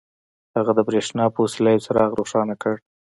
هغه 0.57 0.71
د 0.75 0.79
برېښنا 0.87 1.25
په 1.33 1.39
وسيله 1.45 1.69
يو 1.73 1.83
څراغ 1.85 2.11
روښانه 2.19 2.55
کړ. 2.61 2.75